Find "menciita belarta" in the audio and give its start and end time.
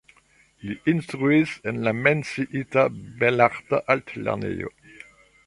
1.99-3.83